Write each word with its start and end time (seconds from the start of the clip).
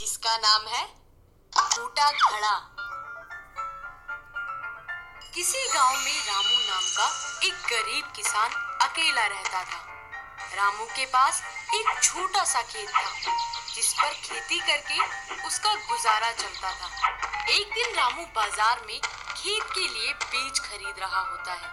जिसका 0.00 0.36
नाम 0.36 0.66
है 0.66 0.84
फूटा 1.52 2.10
घड़ा। 2.10 2.52
किसी 5.34 5.66
गाँव 5.68 5.96
में 5.96 6.20
रामू 6.26 6.58
नाम 6.58 6.84
का 6.84 7.08
एक 7.46 7.54
गरीब 7.66 8.04
किसान 8.16 8.50
अकेला 8.80 9.26
रहता 9.26 9.62
था। 9.64 9.80
रामू 10.56 10.84
के 10.86 11.04
पास 11.06 11.42
एक 11.74 12.02
छोटा 12.02 12.44
सा 12.44 12.62
खेत 12.62 12.88
था, 12.88 13.34
जिस 13.74 13.92
पर 13.92 14.14
खेती 14.14 14.58
करके 14.60 15.46
उसका 15.46 15.74
गुजारा 15.74 16.30
चलता 16.32 16.70
था। 16.70 16.88
एक 17.48 17.74
दिन 17.74 17.94
रामू 17.96 18.24
बाज़ार 18.36 18.80
में 18.86 18.98
खेत 19.00 19.62
के 19.74 19.86
लिए 19.88 20.12
बीज 20.14 20.60
खरीद 20.60 20.94
रहा 20.98 21.20
होता 21.20 21.52
है। 21.52 21.68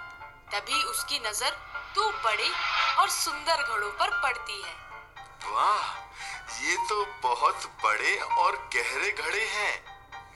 तभी 0.51 0.83
उसकी 0.83 1.19
नज़र 1.19 1.55
दो 1.95 2.11
बड़े 2.25 2.51
और 2.99 3.09
सुंदर 3.09 3.63
घड़ों 3.63 3.91
पर 3.91 4.21
पड़ती 4.21 4.61
है। 4.61 4.75
वाह 5.49 5.95
ये 6.61 6.75
तो 6.89 7.05
बहुत 7.23 7.65
बड़े 7.83 8.15
और 8.37 8.55
गहरे 8.75 9.11
घड़े 9.11 9.45
हैं। 9.45 9.73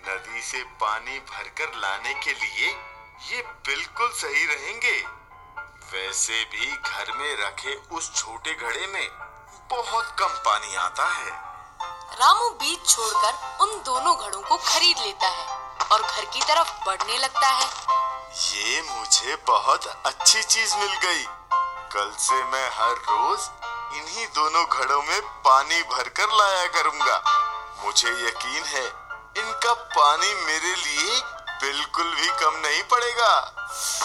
नदी 0.08 0.42
से 0.42 0.64
पानी 0.82 1.20
भरकर 1.30 1.74
लाने 1.76 2.14
के 2.24 2.34
लिए 2.34 2.68
ये 3.32 3.42
बिल्कुल 3.68 4.10
सही 4.12 4.46
रहेंगे। 4.46 4.98
वैसे 5.94 6.44
भी 6.46 6.72
घर 6.72 7.12
में 7.12 7.36
रखे 7.38 7.76
उस 7.96 8.14
छोटे 8.16 8.54
घड़े 8.54 8.88
में 8.88 9.08
बहुत 9.72 10.16
कम 10.20 10.38
पानी 10.46 10.76
आता 10.76 11.08
है। 11.08 11.32
रामू 12.20 12.50
बीज 12.50 12.90
छोड़कर 12.90 13.64
उन 13.64 13.82
दोनों 13.84 14.16
घड़ों 14.18 14.42
को 14.42 14.58
खरीद 14.58 14.98
लेता 14.98 15.28
है 15.28 15.46
और 15.92 16.02
घर 16.02 16.26
की 16.26 16.42
तरफ़ 16.42 16.72
बढ़ने 16.86 17.18
लगता 17.18 17.48
है। 17.50 17.70
ये 18.34 18.82
मुझे 18.82 19.36
बहुत 19.48 19.88
अच्छी 20.06 20.44
चीज़ 20.44 20.76
मिल 20.78 20.94
गई। 20.98 21.26
कल 21.94 22.12
से 22.20 22.44
मैं 22.44 22.70
हर 22.74 22.96
रोज 23.10 23.50
इन्हीं 23.92 24.26
दोनों 24.28 24.64
घड़ों 24.66 25.02
में 25.02 25.22
पानी 25.46 25.82
भरकर 25.84 26.30
लाया 26.32 26.66
करूँगा। 26.68 27.22
मुझे 27.84 28.10
यकीन 28.28 28.64
है, 28.66 28.86
इनका 29.38 29.74
पानी 29.74 30.34
मेरे 30.36 30.76
लिए 30.76 31.20
बिल्कुल 31.62 32.14
भी 32.16 32.28
कम 32.40 32.56
नहीं 32.58 32.84
पड़ेगा। 32.84 33.34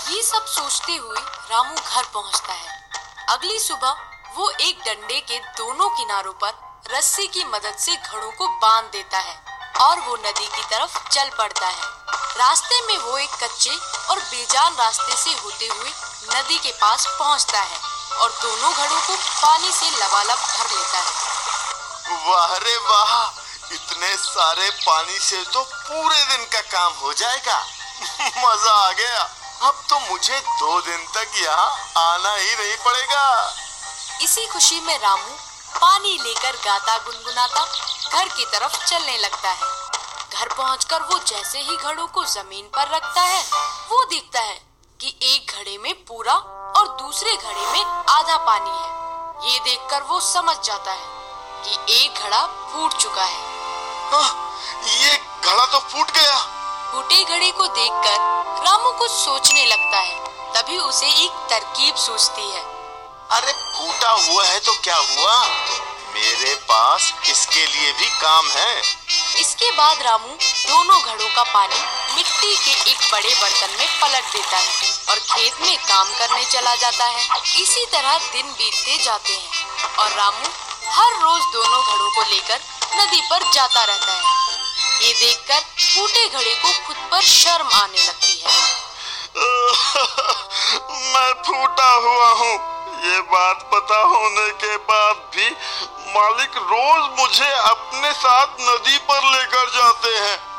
ये 0.08 0.22
सब 0.22 0.44
सोचते 0.46 0.96
हुए 0.96 1.18
रामू 1.50 1.74
घर 1.74 2.04
पहुँचता 2.04 2.52
है। 2.52 2.74
अगली 3.28 3.58
सुबह 3.58 3.96
वो 4.36 4.50
एक 4.50 4.80
डंडे 4.80 5.20
के 5.20 5.38
दोनों 5.38 5.88
किनारों 5.88 6.32
पर 6.34 6.54
रस्सी 6.90 7.26
की 7.26 7.44
मदद 7.44 7.76
से 7.78 7.96
घड़ों 7.96 8.30
को 8.30 8.48
बाँध 8.58 8.90
देता 8.92 9.18
है 9.18 9.36
और 9.80 10.00
वो 10.00 10.16
नदी 10.16 10.46
की 10.46 10.62
तरफ़ 10.62 10.98
चल 11.08 11.30
पड़ता 11.38 11.66
है। 11.66 11.94
रास्ते 12.38 12.80
में 12.86 12.96
वो 12.98 13.18
एक 13.18 13.42
कच्चे 13.42 13.76
और 14.10 14.18
बेजान 14.20 14.74
रास्ते 14.74 15.16
से 15.16 15.38
होते 15.40 15.66
हुए 15.66 15.90
नदी 16.34 16.58
के 16.58 16.72
पास 16.72 17.06
पहुँचता 17.18 17.60
है। 17.60 17.95
और 18.16 18.30
दोनों 18.42 18.72
घड़ों 18.72 19.00
को 19.00 19.16
पानी 19.16 19.72
से 19.72 19.90
लबालब 19.90 20.38
भर 20.38 20.70
लेता 20.70 20.98
है। 20.98 22.24
वाह 22.26 22.56
रे 22.56 22.76
वाह 22.76 23.74
इतने 23.74 24.16
सारे 24.16 24.70
पानी 24.70 25.18
से 25.18 25.42
तो 25.44 25.62
पूरे 25.62 26.24
दिन 26.24 26.44
का 26.44 26.60
काम 26.60 26.92
हो 26.92 27.12
जाएगा। 27.12 27.58
मज़ा 28.44 28.72
आ 28.72 28.92
गया। 28.92 29.22
अब 29.62 29.82
तो 29.90 29.98
मुझे 30.00 30.40
दो 30.40 30.80
दिन 30.80 31.06
तक 31.14 31.30
यहाँ 31.36 31.68
आना 31.96 32.34
ही 32.34 32.54
नहीं 32.54 32.76
पड़ेगा। 32.76 33.54
इसी 34.22 34.46
खुशी 34.46 34.80
में 34.80 34.98
रामू 34.98 35.36
पानी 35.80 36.18
लेकर 36.18 36.56
गाता 36.56 36.98
गुनगुनाता 36.98 37.64
घर 38.12 38.28
की 38.28 38.44
तरफ़ 38.44 38.84
चलने 38.86 39.16
लगता 39.18 39.50
है। 39.50 39.74
घर 40.32 40.48
पहुंचकर 40.48 41.02
वो 41.02 41.18
जैसे 41.18 41.58
ही 41.58 41.76
घड़ों 41.76 42.06
को 42.06 42.24
ज़मीन 42.24 42.68
पर 42.76 42.88
रखता 42.88 43.20
है 43.20 43.42
वो 43.90 44.04
देखता 44.04 44.40
है 44.40 44.60
कि 45.00 45.14
एक 45.22 45.52
घड़े 45.58 45.78
में 45.78 45.94
पूरा 46.04 46.34
दूसरे 47.06 47.32
घड़े 47.36 47.66
में 47.72 47.84
आधा 48.10 48.36
पानी 48.36 48.70
है। 48.70 49.52
ये 49.52 49.58
देखकर 49.58 50.02
वो 50.02 50.20
समझ 50.20 50.54
जाता 50.64 50.92
है 50.92 51.04
कि 51.64 51.94
एक 51.94 52.22
घड़ा 52.22 52.40
फूट 52.46 52.92
चुका 52.92 53.24
है। 53.24 53.42
आह, 54.14 54.30
ये 54.86 55.16
घड़ा 55.44 55.66
तो 55.66 55.78
फूट 55.78 56.10
गया। 56.10 56.38
फूटे 56.92 57.22
घड़े 57.24 57.50
को 57.50 57.66
देखकर 57.66 58.16
रामू 58.64 58.90
कुछ 58.90 59.10
सोचने 59.10 59.66
लगता 59.66 59.98
है। 59.98 60.18
तभी 60.54 60.78
उसे 60.78 61.06
एक 61.24 61.46
तरकीब 61.50 61.94
सोचती 61.96 62.50
है। 62.50 62.62
अरे 63.30 63.52
फूटा 63.52 64.10
हुआ 64.10 64.44
है 64.44 64.58
तो 64.60 64.72
क्या 64.72 64.96
हुआ? 64.96 65.38
मेरे 66.14 66.54
पास 66.54 67.12
इसके 67.28 67.66
लिए 67.66 67.92
भी 67.92 68.08
काम 68.20 68.46
है। 68.46 68.80
इसके 69.40 69.70
बाद 69.72 70.02
रामू 70.02 70.34
दोनों 70.68 71.00
घड़ों 71.02 71.34
का 71.36 71.42
पानी 71.42 71.80
मिट्टी 72.16 72.56
के 72.56 72.90
एक 72.90 72.98
बड़े 73.12 73.34
बर्तन 73.40 73.70
में 73.78 73.88
पलट 74.00 74.24
देता 74.32 74.56
है 74.56 74.90
और 75.08 75.18
खेत 75.18 75.60
में 75.60 75.76
काम 75.78 76.06
करने 76.18 76.44
चला 76.44 76.74
जाता 76.74 77.04
है। 77.04 77.24
इसी 77.62 77.84
तरह 77.86 78.16
दिन 78.32 78.46
बीतते 78.52 78.96
जाते 79.04 79.32
हैं 79.32 79.96
और 79.98 80.10
रामू 80.10 80.48
हर 80.90 81.12
रोज 81.22 81.42
दोनों 81.52 81.82
घड़ों 81.82 82.10
को 82.10 82.22
लेकर 82.30 82.60
नदी 82.94 83.20
पर 83.20 83.52
जाता 83.52 83.84
रहता 83.84 84.12
है। 84.12 84.24
ये 85.02 85.12
देखकर 85.12 85.60
फूटे 85.60 86.28
घड़े 86.28 86.54
को 86.54 86.72
खुद 86.86 86.96
पर 87.10 87.20
शर्म 87.20 87.68
आने 87.74 88.06
लगती 88.06 88.40
है। 88.40 88.50
मैं 91.12 91.32
फूटा 91.42 91.92
हुआ 92.08 92.32
हूँ। 92.32 92.54
ये 93.04 93.20
बात 93.20 93.70
पता 93.74 93.98
होने 93.98 94.50
के 94.64 94.76
बाद 94.76 95.16
भी 95.36 95.50
मालिक 96.16 96.56
रोज 96.56 97.20
मुझे 97.20 97.52
अपने 97.52 98.12
साथ 98.12 98.46
नदी 98.60 98.98
पर 98.98 99.32
लेकर 99.32 99.70
जाते 99.70 100.18
हैं। 100.18 100.55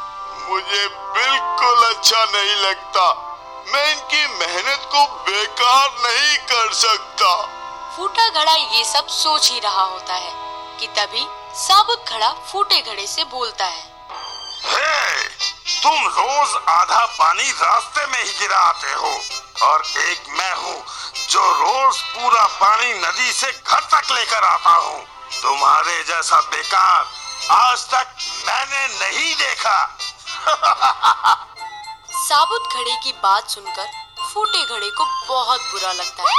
मुझे 0.50 0.88
बिल्कुल 0.88 1.84
अच्छा 1.85 2.24
नहीं 2.25 2.56
लगता। 2.56 3.06
मैं 3.74 3.85
इनकी 3.91 4.25
मेहनत 4.40 4.85
को 4.91 5.06
बेकार 5.24 5.90
नहीं 6.03 6.38
कर 6.52 6.74
सकता। 6.74 7.31
फूटा 7.96 8.28
घड़ा 8.30 8.53
ये 8.53 8.84
सब 8.86 9.07
सोच 9.12 9.52
ही 9.52 9.59
रहा 9.59 9.84
होता 9.84 10.13
है 10.13 10.31
कि 10.80 10.88
तभी 10.97 11.25
साबुत 11.57 12.09
घड़ा 12.09 12.31
फूटे 12.52 12.81
घड़े 12.81 13.07
से 13.07 13.24
बोलता 13.25 13.66
है। 13.66 13.84
हे, 14.66 15.24
तुम 15.84 16.07
रोज 16.07 16.56
आधा 16.69 17.06
पानी 17.19 17.52
रास्ते 17.52 18.06
में 18.06 18.24
ही 18.24 18.31
गिराते 18.40 18.94
हो 18.94 19.13
और 19.68 19.84
एक 20.00 20.30
मैं 20.30 20.53
हूँ 20.56 20.84
जो 21.30 21.52
रोज 21.53 22.02
पूरा 22.02 22.46
पानी 22.62 22.94
नदी 22.94 23.31
से 23.31 23.52
घर 23.52 23.80
तक 23.94 24.12
लेकर 24.12 24.44
आता 24.46 24.69
हूँ। 24.69 25.06
तुम्हारे 25.41 26.03
जैसा 26.03 26.40
बेकार 26.41 27.06
आज 27.52 27.86
तक 27.90 28.16
मैंने 28.47 28.88
नहीं 28.88 29.34
देखा। 29.36 29.97
साबुत 32.19 32.74
घड़े 32.74 32.96
की 33.03 33.12
बात 33.13 33.50
सुनकर 33.50 33.88
फूटे 34.24 34.63
घड़े 34.66 34.90
को 34.90 35.06
बहुत 35.28 35.62
बुरा 35.62 35.91
लगता 35.94 36.24
है। 36.24 36.35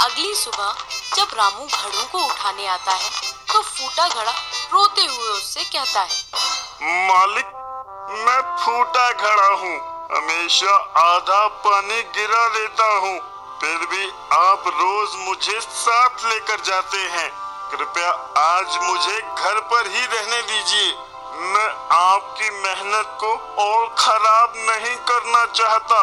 अगली 0.00 0.34
सुबह 0.34 0.74
जब 1.16 1.36
रामू 1.38 1.66
घड़ों 1.66 2.04
को 2.04 2.18
उठाने 2.20 2.66
आता 2.68 2.92
है 2.92 3.10
तो 3.52 3.62
फूटा 3.62 4.08
घड़ा 4.08 4.32
रोते 4.72 5.02
हुए 5.02 5.28
उससे 5.30 5.64
कहता 5.64 6.00
है, 6.00 6.08
मालिक, 7.08 7.46
मैं 8.18 8.40
फूटा 8.58 9.10
घड़ा 9.10 9.50
हूँ। 9.54 9.76
हमेशा 10.12 10.74
आधा 11.02 11.46
पानी 11.64 12.02
गिरा 12.16 12.46
देता 12.48 12.88
हूँ। 12.96 13.18
फिर 13.60 13.86
भी 13.86 14.04
आप 14.34 14.64
रोज 14.68 15.14
मुझे 15.18 15.60
साथ 15.60 16.24
लेकर 16.24 16.60
जाते 16.66 16.98
हैं। 17.10 17.30
कृपया 17.70 18.10
आज 18.40 18.78
मुझे 18.82 19.20
घर 19.20 19.60
पर 19.70 19.86
ही 19.88 20.04
रहने 20.06 20.42
दीजिए। 20.42 20.90
मैं 21.44 21.68
आपकी 21.92 22.50
मेहनत 22.58 23.16
को 23.20 23.32
और 23.62 23.86
खराब 23.98 24.52
नहीं 24.58 24.96
करना 25.08 25.44
चाहता। 25.52 26.00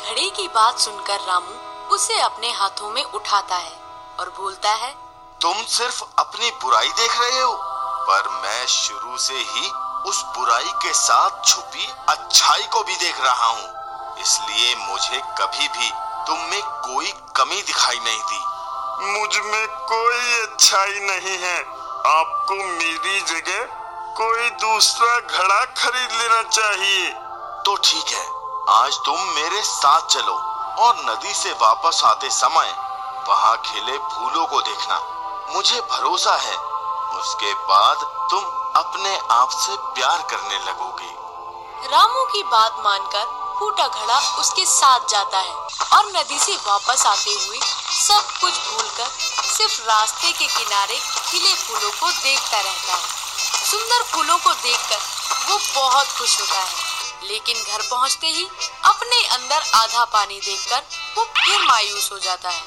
घड़े 0.00 0.28
की 0.30 0.46
बात 0.48 0.78
सुनकर 0.78 1.20
रामू 1.20 1.94
उसे 1.94 2.18
अपने 2.20 2.50
हाथों 2.52 2.90
में 2.90 3.02
उठाता 3.04 3.56
है 3.56 3.72
और 4.20 4.28
बोलता 4.38 4.72
है 4.74 4.90
तुम 5.40 5.62
सिर्फ़ 5.68 6.02
अपनी 6.18 6.50
बुराई 6.62 6.88
देख 6.88 7.20
रहे 7.20 7.40
हो 7.40 7.52
पर 8.08 8.28
मैं 8.42 8.66
शुरू 8.66 9.16
से 9.18 9.38
ही 9.46 9.70
उस 10.06 10.22
बुराई 10.36 10.72
के 10.82 10.92
साथ 10.94 11.44
छुपी 11.46 11.88
अच्छाई 12.08 12.62
को 12.72 12.82
भी 12.82 12.96
देख 12.96 13.20
रहा 13.20 13.46
हूँ। 13.46 14.20
इसलिए 14.20 14.74
मुझे 14.76 15.22
कभी 15.40 15.68
भी 15.68 15.90
तुम 16.26 16.38
में 16.50 16.62
कोई 16.86 17.12
कमी 17.36 17.62
दिखाई 17.62 17.98
नहीं 17.98 18.22
दी। 18.22 18.40
मुझमें 19.12 19.66
कोई 19.88 20.40
अच्छाई 20.42 21.00
नहीं 21.00 21.38
है। 21.38 21.58
आपको 22.08 22.54
मेरी 22.54 23.20
जगह 23.20 23.77
कोई 24.16 24.48
दूसरा 24.52 25.18
घड़ा 25.20 25.64
खरीद 25.78 26.12
लेना 26.12 26.42
चाहिए। 26.44 27.08
तो 27.64 27.74
ठीक 27.84 28.12
है 28.12 28.26
आज 28.72 28.96
तुम 29.06 29.20
मेरे 29.34 29.62
साथ 29.64 30.06
चलो 30.10 30.34
और 30.78 30.96
नदी 31.00 31.34
से 31.34 31.52
वापस 31.60 32.00
आते 32.04 32.30
समय 32.30 32.72
वहाँ 33.28 33.56
खिले 33.66 33.96
फूलों 34.06 34.46
को 34.46 34.60
देखना। 34.60 35.00
मुझे 35.54 35.80
भरोसा 35.90 36.34
है 36.36 36.56
उसके 37.18 37.52
बाद 37.68 38.04
तुम 38.30 38.44
अपने 38.76 39.16
आप 39.32 39.50
से 39.52 39.76
प्यार 39.94 40.22
करने 40.30 40.58
लगोगे। 40.64 41.10
रामू 41.90 42.24
की 42.32 42.42
बात 42.52 42.82
मानकर 42.84 43.24
फूटा 43.58 43.86
घड़ा 43.88 44.18
उसके 44.40 44.64
साथ 44.66 45.08
जाता 45.10 45.38
है 45.38 45.54
और 45.92 46.10
नदी 46.16 46.38
से 46.38 46.56
वापस 46.66 47.06
आते 47.06 47.30
हुए 47.30 47.58
सब 47.98 48.38
कुछ 48.40 48.58
भूलकर 48.66 49.08
सिर्फ़ 49.48 49.80
रास्ते 49.82 50.32
के 50.32 50.46
किनारे 50.48 50.96
खिले 50.96 51.54
फूलों 51.54 51.90
को 51.90 52.10
देखता 52.12 52.60
रहता 52.60 52.92
है। 52.94 53.17
सुंदर 53.70 54.02
फूलों 54.12 54.36
को 54.38 54.52
देखकर 54.54 55.00
वो 55.48 55.56
बहुत 55.74 56.06
खुश 56.18 56.40
होता 56.40 56.60
है। 56.60 57.28
लेकिन 57.28 57.56
घर 57.62 57.82
पहुँचते 57.82 58.26
ही 58.26 58.44
अपने 58.84 59.22
अंदर 59.26 59.62
आधा 59.74 60.04
पानी 60.12 60.40
देखकर 60.40 60.82
वो 61.16 61.24
फिर 61.38 61.58
मायूस 61.62 62.08
हो 62.12 62.18
जाता 62.18 62.50
है। 62.50 62.62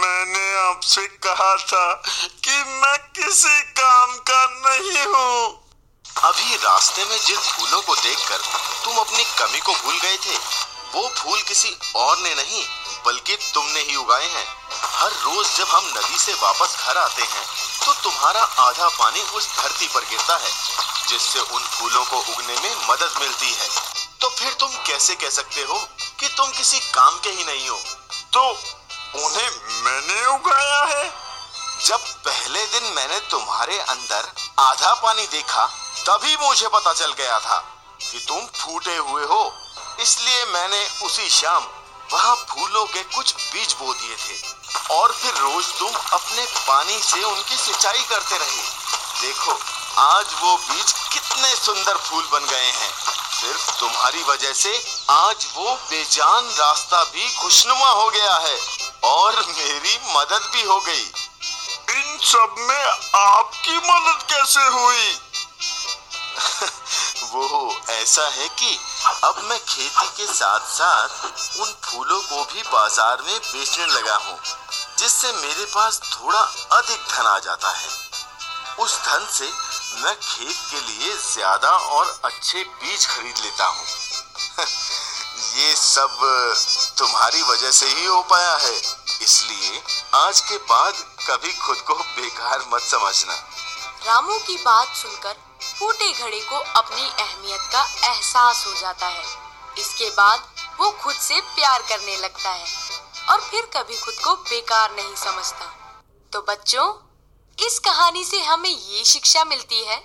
मैंने 0.00 0.44
आपसे 0.60 1.06
कहा 1.26 1.54
था 1.62 1.86
कि 2.44 2.62
मैं 2.82 2.98
किसी 3.10 3.60
काम 3.72 4.16
का 4.30 4.44
नहीं 4.66 5.04
हूँ। 5.04 5.62
अभी 6.24 6.56
रास्ते 6.56 7.04
में 7.04 7.18
जिन 7.18 7.36
फूलों 7.38 7.80
को 7.82 7.94
देखकर 7.94 8.38
तुम 8.84 8.96
अपनी 8.98 9.24
कमी 9.38 9.60
को 9.60 9.72
भूल 9.74 9.98
गए 9.98 10.16
थे 10.16 10.36
वो 10.94 11.08
फूल 11.16 11.40
किसी 11.42 11.76
और 11.96 12.18
ने 12.18 12.34
नहीं 12.34 12.64
बल्कि 13.06 13.36
तुमने 13.54 13.80
ही 13.80 13.96
उगाए 13.96 14.26
हैं। 14.26 14.46
हर 14.94 15.10
रोज 15.12 15.46
जब 15.56 15.68
हम 15.68 15.92
नदी 15.96 16.18
से 16.18 16.34
वापस 16.34 16.76
घर 16.80 16.98
आते 16.98 17.22
हैं 17.22 17.46
तो 17.86 17.92
तुम्हारा 17.92 18.40
आधा 18.40 18.88
पानी 18.88 19.20
उस 19.20 19.48
धरती 19.56 19.88
पर 19.88 20.00
गिरता 20.00 20.36
है, 20.36 20.52
जिससे 21.08 21.38
उन 21.38 21.62
फूलों 21.62 22.04
को 22.04 22.16
उगने 22.16 22.56
में 22.58 22.88
मदद 22.90 23.14
मिलती 23.20 23.52
है। 23.52 23.68
तो 24.20 24.28
फिर 24.28 24.52
तुम 24.52 24.68
कैसे 24.68 25.14
कह 25.14 25.30
सकते 25.30 25.60
हो 25.60 25.88
कि 26.20 26.28
तुम 26.28 26.50
किसी 26.50 26.78
काम 26.78 27.18
के 27.18 27.30
ही 27.30 27.44
नहीं 27.44 27.68
हो? 27.68 27.80
तो 28.32 28.40
उन्हें 29.26 29.50
मैंने 29.82 30.26
उगाया 30.26 30.84
है। 30.84 31.12
जब 31.84 31.98
पहले 31.98 32.66
दिन 32.66 32.84
मैंने 32.84 33.20
तुम्हारे 33.20 33.78
अंदर 33.78 34.32
आधा 34.58 34.94
पानी 34.94 35.26
देखा, 35.26 35.66
तभी 36.06 36.36
मुझे 36.36 36.68
पता 36.68 36.92
चल 36.92 37.12
गया 37.12 37.38
था 37.38 37.58
कि 38.00 38.24
तुम 38.28 38.40
फूटे 38.60 38.96
हुए 38.96 39.24
हो। 39.24 39.52
इसलिए 40.00 40.44
मैंने 40.44 40.88
उसी 41.02 41.28
शाम 41.30 41.62
वहाँ 42.12 42.34
फूलों 42.34 42.84
के 42.84 43.02
कुछ 43.02 43.34
बीज 43.34 43.72
बो 43.72 43.94
दिए 43.94 44.16
थे। 44.16 44.54
और 44.94 45.12
फिर 45.12 45.34
रोज 45.34 45.64
तुम 45.66 45.94
अपने 45.94 46.46
पानी 46.46 47.02
से 47.02 47.24
उनकी 47.24 47.56
सिंचाई 47.56 48.02
करते 48.02 48.38
रहे। 48.38 48.62
देखो, 49.20 49.60
आज 49.98 50.26
वो 50.40 50.56
बीज 50.56 50.94
कितने 51.12 51.56
सुंदर 51.56 51.96
फूल 51.96 52.24
बन 52.32 52.44
गए 52.44 52.70
हैं। 52.70 52.94
सिर्फ़ 53.40 53.80
तुम्हारी 53.80 54.22
वजह 54.22 54.52
से 54.52 55.02
आज 55.10 55.46
वो 55.54 55.74
बेजान 55.74 56.44
रास्ता 56.44 57.04
भी 57.04 57.34
खुशनुमा 57.34 57.88
हो 57.88 58.10
गया 58.10 58.36
है। 58.36 58.58
और 59.04 59.46
मेरी 59.46 59.98
मदद 60.04 60.50
भी 60.52 60.62
हो 60.62 60.80
गई। 60.80 61.12
इन 61.90 62.18
सब 62.22 62.54
में 62.58 62.84
आपकी 63.20 63.76
मदद 63.76 64.22
कैसे 64.32 64.60
हुई? 64.60 65.18
वो 67.34 67.74
ऐसा 67.90 68.26
है 68.28 68.48
कि 68.48 68.78
अब 69.24 69.38
मैं 69.44 69.58
खेती 69.58 70.06
के 70.16 70.26
साथ 70.32 70.66
साथ 70.68 71.60
उन 71.60 71.72
फूलों 71.84 72.20
को 72.20 72.44
भी 72.44 72.62
बाज़ार 72.62 73.22
में 73.22 73.38
बेचने 73.38 73.86
लगा 73.86 74.16
हूँ, 74.16 74.38
जिससे 74.98 75.32
मेरे 75.32 75.64
पास 75.64 76.00
थोड़ा 76.04 76.40
अधिक 76.78 77.00
धन 77.10 77.26
आ 77.26 77.38
जाता 77.38 77.70
है। 77.70 77.88
उस 78.78 78.98
धन 78.98 79.26
से 79.32 79.48
मैं 80.02 80.14
खेत 80.14 80.56
के 80.70 80.80
लिए 80.80 81.14
ज़्यादा 81.24 81.68
और 81.68 82.20
अच्छे 82.24 82.62
बीज 82.64 83.06
खरीद 83.06 83.38
लेता 83.38 83.66
हूँ। 83.66 83.86
ये 85.56 85.74
सब 85.76 86.18
तुम्हारी 86.98 87.42
वजह 87.42 87.70
से 87.70 87.86
ही 87.86 88.04
हो 88.04 88.20
पाया 88.22 88.56
है। 88.56 88.76
इसलिए 89.22 89.82
आज 90.14 90.40
के 90.40 90.56
बाद 90.56 90.94
कभी 91.28 91.52
खुद 91.52 91.76
को 91.76 91.94
बेकार 91.94 92.64
मत 92.74 92.82
समझना। 92.82 93.34
रामू 94.06 94.38
की 94.38 94.56
बात 94.56 94.94
सुनकर 94.96 95.36
फूटे 95.74 96.10
घड़े 96.12 96.40
को 96.40 96.56
अपनी 96.56 97.02
अहमियत 97.02 97.60
का 97.72 97.82
एहसास 98.04 98.64
हो 98.66 98.72
जाता 98.72 99.06
है। 99.08 99.24
इसके 99.78 100.10
बाद 100.10 100.42
वो 100.80 100.90
खुद 100.92 101.14
से 101.16 101.40
प्यार 101.40 101.82
करने 101.82 102.16
लगता 102.18 102.50
है 102.50 102.66
और 103.30 103.40
फिर 103.40 103.66
कभी 103.74 103.96
खुद 103.96 104.14
को 104.24 104.34
बेकार 104.34 104.90
नहीं 104.92 105.14
समझता। 105.16 105.66
तो 106.32 106.40
बच्चों, 106.48 106.86
इस 107.58 107.78
कहानी 107.80 108.24
से 108.24 108.40
हमें 108.42 108.70
ये 108.70 109.04
शिक्षा 109.04 109.44
मिलती 109.46 109.84
है 109.84 109.96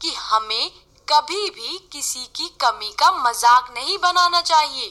कि 0.00 0.12
हमें 0.14 0.70
कभी 1.08 1.48
भी 1.50 1.78
किसी 1.92 2.24
की 2.36 2.48
कमी 2.60 2.92
का 2.98 3.10
मज़ाक 3.20 3.70
नहीं 3.74 3.98
बनाना 3.98 4.40
चाहिए, 4.42 4.88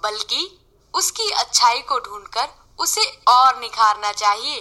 बल्कि 0.00 0.50
उसकी 0.94 1.30
अच्छाई 1.32 1.80
को 1.82 1.98
ढूंढकर 2.00 2.48
उसे 2.78 3.04
और 3.28 3.58
निखारना 3.60 4.12
चाहिए। 4.14 4.60